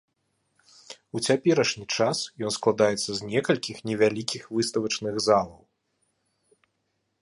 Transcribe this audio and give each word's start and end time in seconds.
У 1.17 1.21
цяперашні 1.27 1.85
час 1.99 2.17
ён 2.47 2.51
складаецца 2.57 3.09
з 3.19 3.31
некалькіх 3.35 3.77
невялікіх 3.91 4.43
выставачных 4.57 5.13
залаў. 5.31 5.59